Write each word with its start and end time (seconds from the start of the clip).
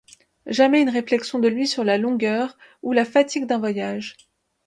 Jamais 0.47 0.81
une 0.81 0.89
réflexion 0.89 1.37
de 1.37 1.47
lui 1.47 1.67
sur 1.67 1.83
la 1.83 1.99
longueur 1.99 2.57
ou 2.81 2.91
la 2.91 3.05
fatigue 3.05 3.45
d’un 3.45 3.59
voyage. 3.59 4.17